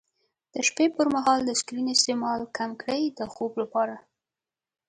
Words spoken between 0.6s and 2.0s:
شپې پر وخت د سکرین